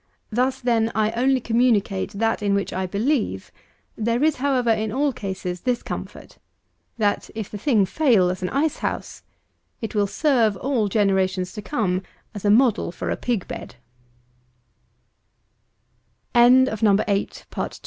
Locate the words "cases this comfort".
5.13-6.39